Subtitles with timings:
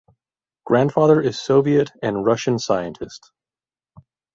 [0.65, 3.31] Grandfather is Soviet and Russian scientist.